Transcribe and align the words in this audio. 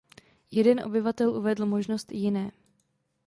Jeden 0.51 0.83
obyvatel 0.83 1.29
uvedl 1.33 1.65
možnost 1.65 2.11
"jiné". 2.11 2.51